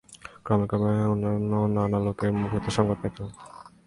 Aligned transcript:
ক্রমে 0.45 0.65
ক্রমে 0.69 0.93
অন্যান্য 1.13 1.51
নানা 1.75 1.97
লােকের 2.05 2.31
মুখ 2.37 2.49
হইতে 2.53 2.69
সংবাদ 2.77 2.97
পাইতে 3.01 3.19
লাগিলেন। 3.21 3.39